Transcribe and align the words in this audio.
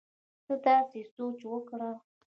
ته 0.45 0.53
داسې 0.65 0.99
سوچ 1.13 1.39
وکړه 1.51 1.91